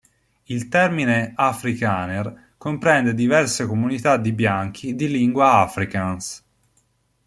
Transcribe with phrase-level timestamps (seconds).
[0.45, 6.43] Il termine afrikaner comprende diverse comunità di bianchi di lingua afrikaans.